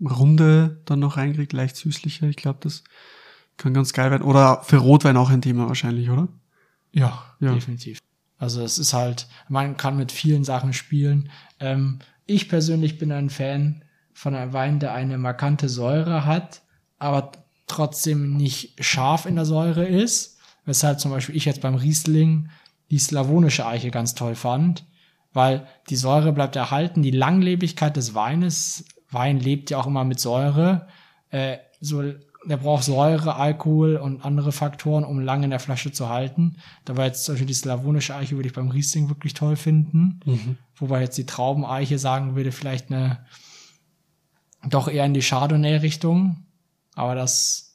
[0.00, 2.26] runde dann noch reinkriegst, leicht süßliche.
[2.26, 2.84] Ich glaube, das
[3.56, 4.22] kann ganz geil werden.
[4.22, 6.28] Oder für Rotwein auch ein Thema wahrscheinlich, oder?
[6.92, 7.54] ja, Ja.
[7.54, 7.98] definitiv.
[8.38, 11.30] Also es ist halt, man kann mit vielen Sachen spielen.
[11.58, 16.62] Ähm, ich persönlich bin ein Fan von einem Wein, der eine markante Säure hat,
[16.98, 17.32] aber
[17.66, 20.38] trotzdem nicht scharf in der Säure ist.
[20.64, 22.50] Weshalb zum Beispiel ich jetzt beim Riesling
[22.90, 24.86] die slavonische Eiche ganz toll fand,
[25.32, 30.20] weil die Säure bleibt erhalten, die Langlebigkeit des Weines, Wein lebt ja auch immer mit
[30.20, 30.88] Säure,
[31.30, 32.02] äh, so,
[32.46, 36.56] der braucht Säure, Alkohol und andere Faktoren, um lange in der Flasche zu halten.
[36.84, 40.20] Da war jetzt zum Beispiel die slavonische Eiche, würde ich beim Riesling wirklich toll finden.
[40.24, 40.56] Mhm.
[40.76, 43.26] Wobei jetzt die Traubeneiche sagen würde, vielleicht eine
[44.68, 46.44] doch eher in die Chardonnay-Richtung.
[46.94, 47.65] Aber das,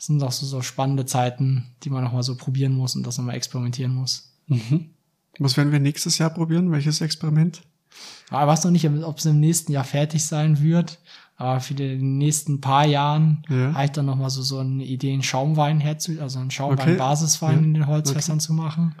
[0.00, 3.18] das sind doch so, so spannende Zeiten, die man nochmal so probieren muss und das
[3.18, 4.32] nochmal experimentieren muss.
[4.46, 4.94] Mhm.
[5.38, 6.72] Was werden wir nächstes Jahr probieren?
[6.72, 7.60] Welches Experiment?
[8.30, 11.00] Aber ich weiß noch nicht, ob es im nächsten Jahr fertig sein wird.
[11.36, 13.74] Aber für die nächsten paar Jahren Ja.
[13.74, 17.62] habe ich dann nochmal so, so eine Idee, einen Schaumwein herzu, also einen Schaumwein-Basiswein Ja.
[17.62, 18.94] in den Holzfässern zu machen.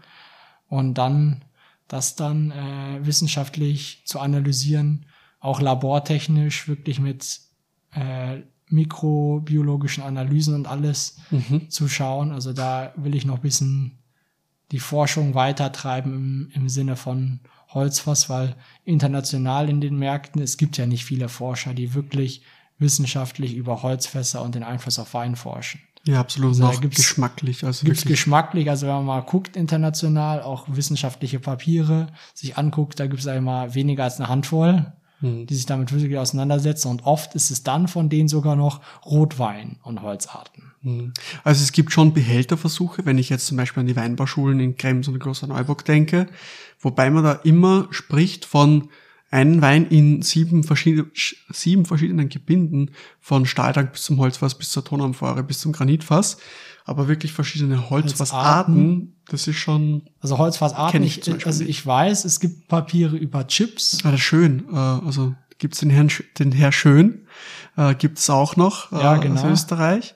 [0.68, 1.42] Und dann
[1.88, 5.06] das dann äh, wissenschaftlich zu analysieren,
[5.38, 7.40] auch labortechnisch wirklich mit
[7.92, 11.70] äh, mikrobiologischen Analysen und alles Mhm.
[11.70, 12.32] zu schauen.
[12.32, 13.98] Also da will ich noch ein bisschen
[14.72, 20.76] die Forschung weitertreiben im, im Sinne von Holzfass, weil international in den Märkten, es gibt
[20.76, 22.42] ja nicht viele Forscher, die wirklich
[22.78, 25.80] wissenschaftlich über Holzfässer und den Einfluss auf Wein forschen.
[26.06, 26.50] Ja, absolut.
[26.50, 27.62] Also da noch gibt's- geschmacklich.
[27.64, 28.18] Also Gibt's wirklich.
[28.18, 33.74] geschmacklich, also wenn man mal guckt international, auch wissenschaftliche Papiere sich anguckt, da gibt's einmal
[33.74, 35.46] weniger als eine Handvoll, Mhm.
[35.46, 39.76] die sich damit wirklich auseinandersetzen und oft ist es dann von denen sogar noch Rotwein
[39.82, 40.72] und Holzarten.
[40.82, 41.12] Mhm.
[41.44, 45.08] Also es gibt schon Behälterversuche, wenn ich jetzt zum Beispiel an die Weinbauschulen in Krems
[45.08, 46.26] und Klosterneuburg denke,
[46.80, 48.88] wobei man da immer spricht von
[49.30, 51.06] einen Wein in sieben, verschiedene,
[51.50, 56.38] sieben verschiedenen Gebinden, von Stahltank bis zum Holzfass, bis zur Tonamphore, bis zum Granitfass,
[56.90, 62.40] aber wirklich verschiedene Holzfassarten, das ist schon, Also Holzfassarten, ich ich, also ich weiß, es
[62.40, 63.98] gibt Papiere über Chips.
[64.02, 67.26] ah, das ist schön, äh, also gibt's den Herrn, den Herr Schön,
[67.76, 69.40] äh, gibt's auch noch äh, Ja, genau.
[69.40, 70.14] aus Österreich,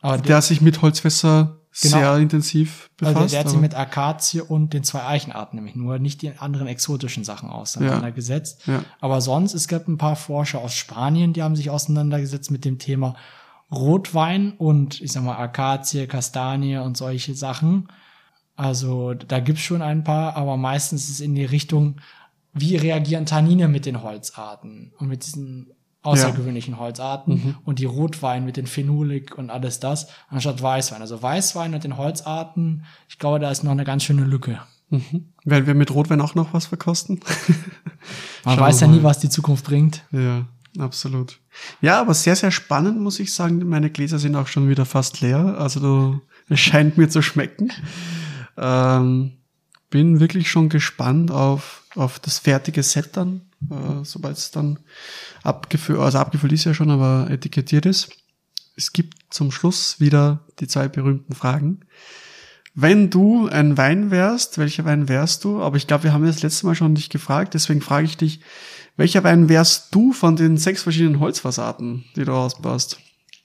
[0.00, 1.98] Aber der sich mit Holzfässer Genau.
[1.98, 3.16] sehr intensiv befasst.
[3.16, 6.68] Also der hat sich mit Akazie und den zwei Eichenarten nämlich nur, nicht die anderen
[6.68, 8.62] exotischen Sachen auseinandergesetzt.
[8.66, 8.82] Ja.
[9.00, 12.78] Aber sonst, es gab ein paar Forscher aus Spanien, die haben sich auseinandergesetzt mit dem
[12.78, 13.14] Thema
[13.70, 17.88] Rotwein und ich sag mal Akazie, Kastanie und solche Sachen.
[18.54, 21.96] Also da gibt's schon ein paar, aber meistens ist es in die Richtung,
[22.54, 27.54] wie reagieren Tannine mit den Holzarten und mit diesen außergewöhnlichen Holzarten Mhm.
[27.64, 31.00] und die Rotwein mit den Phenolik und alles das, anstatt Weißwein.
[31.02, 34.60] Also Weißwein und den Holzarten, ich glaube, da ist noch eine ganz schöne Lücke.
[34.88, 35.32] Mhm.
[35.44, 37.18] Werden wir mit Rotwein auch noch was verkosten?
[38.44, 40.04] Man Schauen weiß ja nie, was die Zukunft bringt.
[40.12, 40.46] Ja,
[40.78, 41.40] absolut.
[41.80, 43.66] Ja, aber sehr, sehr spannend, muss ich sagen.
[43.68, 45.56] Meine Gläser sind auch schon wieder fast leer.
[45.58, 47.72] Also du, es scheint mir zu schmecken.
[48.56, 49.32] Ähm,
[49.90, 54.78] bin wirklich schon gespannt auf, auf das fertige Set dann, äh, sobald es dann
[55.42, 58.10] abgefüllt, also abgefüllt ist ja schon, aber etikettiert ist.
[58.76, 61.80] Es gibt zum Schluss wieder die zwei berühmten Fragen.
[62.74, 65.62] Wenn du ein Wein wärst, welcher Wein wärst du?
[65.62, 68.40] Aber ich glaube, wir haben das letzte Mal schon dich gefragt, deswegen frage ich dich,
[68.96, 72.98] welcher Wein wärst du von den sechs verschiedenen Holzfassarten, die du ausbaust?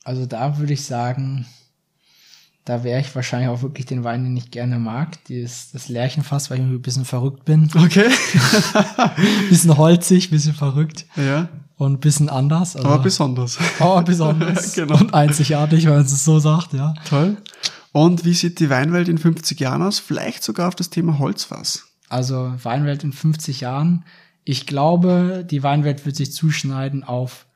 [0.04, 1.46] Also da würde ich sagen,
[2.66, 5.24] da wäre ich wahrscheinlich auch wirklich den Wein, den ich gerne mag.
[5.26, 7.70] Die ist das Lärchenfass, weil ich ein bisschen verrückt bin.
[7.76, 8.10] Okay.
[9.50, 12.76] bisschen holzig, bisschen verrückt ja, und ein bisschen anders.
[12.76, 13.58] Also, aber besonders.
[13.80, 15.00] aber besonders Genau.
[15.00, 16.94] und einzigartig, wenn man es so sagt, ja.
[17.10, 17.38] Toll.
[17.92, 20.00] Und wie sieht die Weinwelt in 50 Jahren aus?
[20.00, 21.88] Vielleicht sogar auf das Thema Holzfass.
[22.10, 24.06] Also Weinwelt in 50 Jahren.
[24.44, 27.48] Ich glaube, die Weinwelt wird sich zuschneiden auf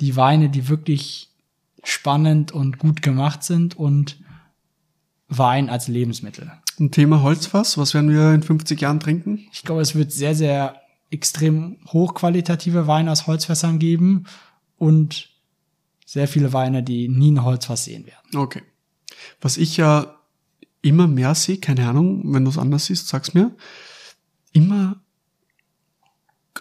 [0.00, 1.30] die Weine, die wirklich
[1.82, 4.18] spannend und gut gemacht sind und
[5.28, 6.52] Wein als Lebensmittel.
[6.78, 9.46] Ein Thema Holzfass, was werden wir in 50 Jahren trinken?
[9.52, 14.24] Ich glaube, es wird sehr, sehr extrem hochqualitative Weine aus Holzfässern geben
[14.76, 15.30] und
[16.04, 18.36] sehr viele Weine, die nie ein Holzfass sehen werden.
[18.36, 18.62] Okay.
[19.40, 20.16] Was ich ja
[20.82, 23.56] immer mehr sehe, keine Ahnung, wenn du es anders siehst, sag's mir,
[24.52, 25.00] immer,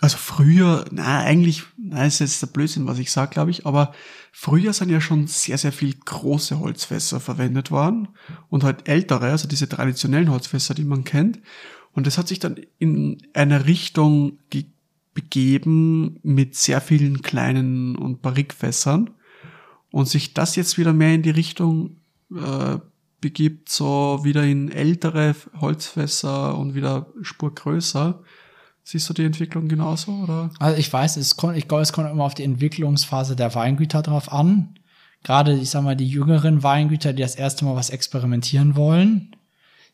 [0.01, 3.93] also früher, na eigentlich, na ist jetzt der Blödsinn, was ich sag, glaube ich, aber
[4.31, 8.09] früher sind ja schon sehr, sehr viel große Holzfässer verwendet worden
[8.49, 11.39] und halt ältere, also diese traditionellen Holzfässer, die man kennt.
[11.93, 14.65] Und das hat sich dann in eine Richtung ge
[15.13, 19.11] begeben mit sehr vielen kleinen und Barrikfässern
[19.89, 21.95] und sich das jetzt wieder mehr in die Richtung
[22.35, 22.79] äh,
[23.21, 28.21] begibt, so wieder in ältere Holzfässer und wieder Spur größer.
[28.87, 30.51] Siehst du die Entwicklung genauso, oder?
[30.59, 34.03] Also ich weiß, es kommt, ich glaube, es kommt immer auf die Entwicklungsphase der Weingüter
[34.03, 34.75] drauf an.
[35.23, 39.35] Gerade, ich sag mal, die jüngeren Weingüter, die das erste Mal was experimentieren wollen,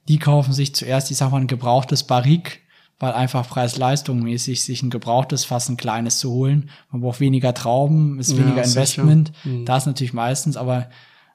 [0.09, 2.63] die kaufen sich zuerst, ich sag mal, ein gebrauchtes Barrik,
[2.99, 6.69] weil einfach Preis-Leistung mäßig sich ein gebrauchtes Fass, ein kleines zu holen.
[6.91, 8.81] Man braucht weniger Trauben, ist Ja, weniger sicher.
[8.81, 9.31] Investment.
[9.45, 9.65] Mhm.
[9.65, 10.89] Da ist natürlich meistens, aber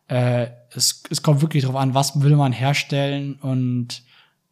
[0.08, 4.02] äh, es, es kommt wirklich darauf an, was will man herstellen und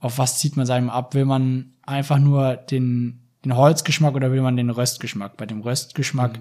[0.04, 1.14] auf was zieht man seinem ab?
[1.14, 5.38] Will man einfach nur den, den Holzgeschmack oder will man den Röstgeschmack?
[5.38, 6.40] Bei dem Röstgeschmack,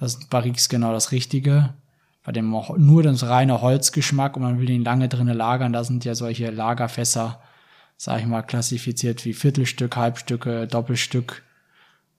[0.00, 1.74] das ist Barriques genau das Richtige.
[2.24, 6.04] Bei dem nur das reine Holzgeschmack und man will den lange drinnen lagern, da sind
[6.04, 7.40] ja solche Lagerfässer,
[7.96, 11.44] sag ich mal, klassifiziert wie Viertelstück, Halbstücke, Doppelstück.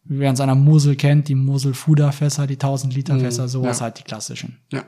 [0.05, 3.85] Wie man es an der Mosel kennt, die Mosel-Fuder-Fässer, die 1000 Liter Fässer, sowas ja.
[3.85, 4.59] halt die klassischen.
[4.71, 4.83] Ja,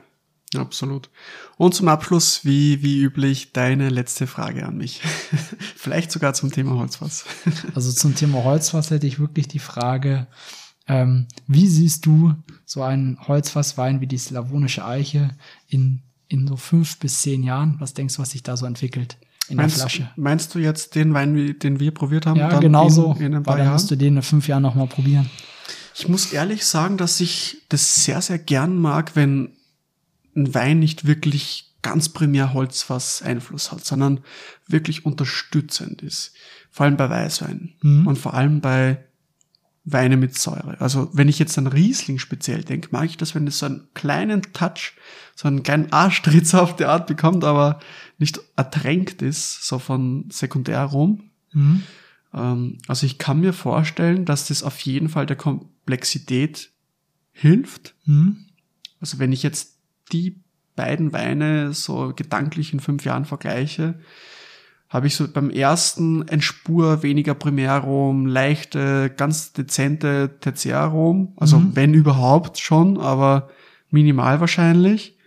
[0.56, 1.10] absolut.
[1.56, 5.00] Und zum Abschluss, wie, wie üblich, deine letzte Frage an mich.
[5.76, 7.24] Vielleicht sogar zum Thema Holzfass.
[7.74, 10.26] Also zum Thema Holzfass hätte ich wirklich die Frage,
[10.86, 12.34] ähm, wie siehst du
[12.64, 15.36] so einen Holzfasswein wie die slavonische Eiche
[15.68, 17.76] in, in so fünf bis zehn Jahren?
[17.78, 20.10] Was denkst du, was sich da so entwickelt in Meinst, der Flasche?
[20.16, 22.38] meinst du jetzt den Wein, den wir probiert haben?
[22.38, 23.12] Ja, genau so.
[23.18, 23.74] In, in ein paar Weil dann Jahren?
[23.74, 25.28] musst du den in fünf Jahren nochmal probieren.
[25.94, 29.50] Ich muss ehrlich sagen, dass ich das sehr, sehr gern mag, wenn
[30.36, 34.20] ein Wein nicht wirklich ganz primär Holzfass Einfluss hat, sondern
[34.66, 36.34] wirklich unterstützend ist.
[36.70, 38.06] Vor allem bei Weißwein Mhm.
[38.06, 39.04] und vor allem bei
[39.84, 40.78] Weine mit Säure.
[40.80, 43.88] Also wenn ich jetzt an Riesling speziell denke, mag ich das, wenn es so einen
[43.94, 44.94] kleinen Touch,
[45.34, 47.80] so einen kleinen Arschstritz auf die Art bekommt, aber
[48.18, 51.30] nicht ertränkt ist, so von Sekundärarom.
[51.52, 51.82] Mhm.
[52.34, 56.70] Ähm, also ich kann mir vorstellen, dass das auf jeden Fall der Komplexität
[57.32, 57.94] hilft.
[58.04, 58.46] Mhm.
[59.00, 59.77] Also wenn ich jetzt
[60.08, 60.40] die
[60.76, 63.94] beiden Weine so gedanklich in fünf Jahren vergleiche,
[64.88, 71.70] habe ich so beim ersten ein Spur weniger Primärarom, leichte, ganz dezente Tertiärarom, also Mhm.
[71.76, 73.48] wenn überhaupt schon, aber
[73.90, 75.18] minimal wahrscheinlich.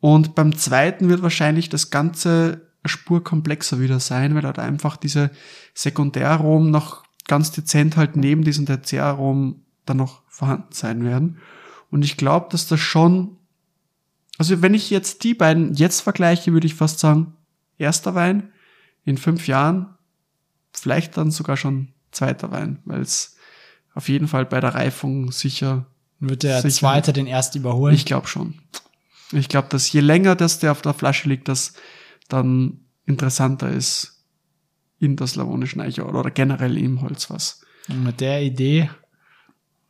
[0.00, 5.30] Und beim zweiten wird wahrscheinlich das Ganze Spur komplexer wieder sein, weil halt einfach diese
[5.72, 11.38] Sekundärarom noch ganz dezent halt neben diesem Tertiärarom dann noch vorhanden sein werden.
[11.90, 13.36] Und ich glaube, dass das schon,
[14.38, 17.34] also wenn ich jetzt die beiden jetzt vergleiche, würde ich fast sagen,
[17.78, 18.52] erster Wein
[19.04, 19.94] in fünf Jahren,
[20.72, 23.36] vielleicht dann sogar schon zweiter Wein, weil es
[23.94, 25.86] auf jeden Fall bei der Reifung sicher.
[26.18, 27.94] Wird der sicher, zweite den ersten überholen?
[27.94, 28.54] Ich glaube schon.
[29.32, 31.74] Ich glaube, dass je länger das der auf der Flasche liegt, das
[32.28, 34.24] dann interessanter ist
[34.98, 37.60] in der slawonischen Eiche oder generell im Holzfass.
[37.88, 38.90] Und mit der Idee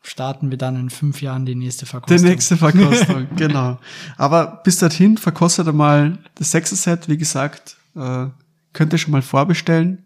[0.04, 2.18] starten wir dann in fünf Jahren die nächste Verkostung.
[2.18, 3.78] Die nächste Verkostung, genau.
[4.16, 8.26] Aber bis dorthin verkostet mal das sechste Set, wie gesagt, äh,
[8.72, 10.04] könnt ihr schon mal vorbestellen.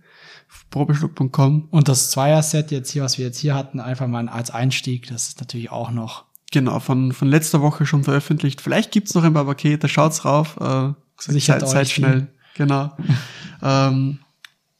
[0.70, 1.68] Probeschluck.com.
[1.70, 5.28] Und das Zweier-Set jetzt hier, was wir jetzt hier hatten, einfach mal als Einstieg, das
[5.28, 6.24] ist natürlich auch noch.
[6.52, 8.60] Genau, von, von letzter Woche schon veröffentlicht.
[8.60, 10.56] Vielleicht gibt's noch ein paar Pakete, schaut's rauf.
[10.60, 12.28] Äh, Sichert seid, seid schnell.
[12.54, 12.96] Genau.
[13.62, 14.20] ähm,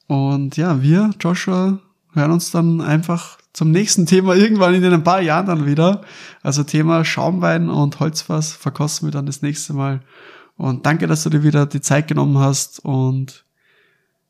[0.06, 1.80] und ja, wir, Joshua,
[2.14, 6.02] hören uns dann einfach zum nächsten Thema irgendwann in ein paar Jahren dann wieder.
[6.44, 10.00] Also Thema Schaumwein und Holzfass verkosten wir dann das nächste Mal.
[10.56, 13.44] Und danke, dass du dir wieder die Zeit genommen hast und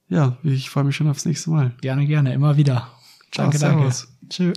[0.09, 1.73] ja, ich freue mich schon aufs nächste Mal.
[1.83, 2.88] Gerne, gerne, immer wieder.
[3.31, 3.95] Ciao, danke, danke.
[4.31, 4.55] Tschö.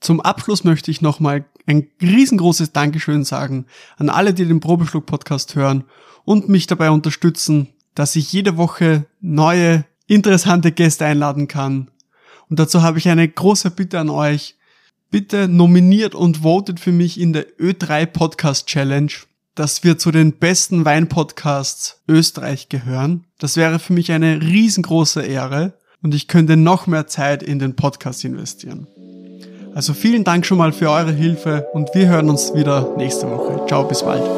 [0.00, 5.84] Zum Abschluss möchte ich nochmal ein riesengroßes Dankeschön sagen an alle, die den Probeschluck-Podcast hören
[6.24, 11.91] und mich dabei unterstützen, dass ich jede Woche neue, interessante Gäste einladen kann.
[12.52, 14.56] Und dazu habe ich eine große Bitte an euch.
[15.10, 19.10] Bitte nominiert und votet für mich in der Ö3 Podcast Challenge,
[19.54, 23.24] dass wir zu den besten Weinpodcasts Österreich gehören.
[23.38, 27.74] Das wäre für mich eine riesengroße Ehre und ich könnte noch mehr Zeit in den
[27.74, 28.86] Podcast investieren.
[29.74, 33.64] Also vielen Dank schon mal für eure Hilfe und wir hören uns wieder nächste Woche.
[33.66, 34.28] Ciao, bis bald.